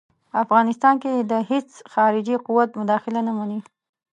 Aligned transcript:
افغانستان 0.43 0.95
کې 1.03 1.11
د 1.31 1.33
هیڅ 1.49 1.69
خارجي 1.93 2.35
قوت 2.45 2.69
مداخله 2.79 3.21
نه 3.27 3.31
مني. 3.37 3.59